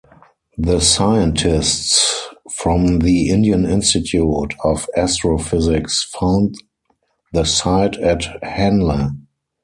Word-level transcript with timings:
The 0.57 0.79
scientists 0.79 2.27
from 2.51 3.01
the 3.01 3.29
Indian 3.29 3.65
Institute 3.67 4.51
of 4.63 4.89
Astrophysics 4.97 6.05
found 6.05 6.55
the 7.33 7.43
site 7.45 7.97
at 7.97 8.23
Hanle. 8.41 9.11